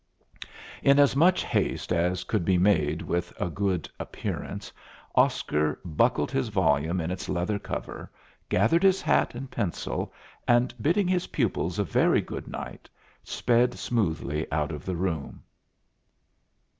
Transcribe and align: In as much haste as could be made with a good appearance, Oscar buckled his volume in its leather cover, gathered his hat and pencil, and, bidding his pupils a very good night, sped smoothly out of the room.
In 0.81 0.97
as 0.97 1.15
much 1.15 1.43
haste 1.43 1.93
as 1.93 2.23
could 2.23 2.43
be 2.43 2.57
made 2.57 3.03
with 3.03 3.31
a 3.39 3.51
good 3.51 3.87
appearance, 3.99 4.73
Oscar 5.13 5.79
buckled 5.85 6.31
his 6.31 6.47
volume 6.47 6.99
in 6.99 7.11
its 7.11 7.29
leather 7.29 7.59
cover, 7.59 8.09
gathered 8.49 8.81
his 8.81 8.99
hat 8.99 9.35
and 9.35 9.51
pencil, 9.51 10.11
and, 10.47 10.73
bidding 10.81 11.07
his 11.07 11.27
pupils 11.27 11.77
a 11.77 11.83
very 11.83 12.19
good 12.21 12.47
night, 12.47 12.89
sped 13.23 13.75
smoothly 13.75 14.51
out 14.51 14.71
of 14.71 14.85
the 14.85 14.95
room. 14.95 15.43